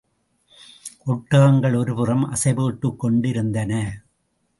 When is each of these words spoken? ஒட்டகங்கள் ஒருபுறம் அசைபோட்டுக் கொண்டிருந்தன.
ஒட்டகங்கள் 1.05 1.75
ஒருபுறம் 1.75 2.23
அசைபோட்டுக் 2.31 2.95
கொண்டிருந்தன. 2.95 3.71